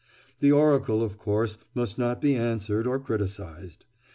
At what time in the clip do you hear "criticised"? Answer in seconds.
2.99-3.85